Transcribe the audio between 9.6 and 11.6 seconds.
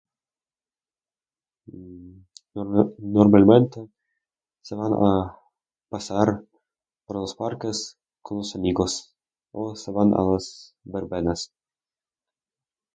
se van a las verbenas.